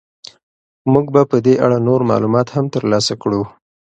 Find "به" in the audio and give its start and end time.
1.13-1.21